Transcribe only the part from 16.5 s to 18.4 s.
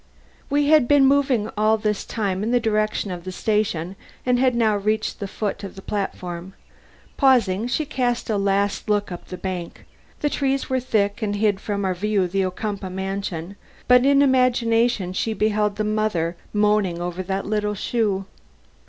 moaning over that little shoe.